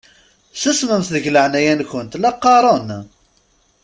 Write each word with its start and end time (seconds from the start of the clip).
Susmemt 0.61 1.09
deg 1.15 1.25
leɛnaya-nkent 1.33 2.13
la 2.21 2.31
qqaṛen! 2.35 2.89